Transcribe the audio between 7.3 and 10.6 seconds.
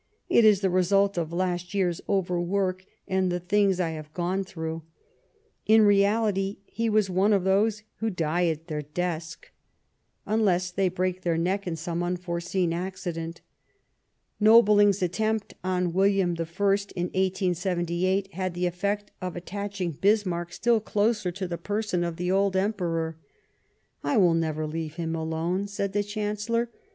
those who die at their desk, 214 Last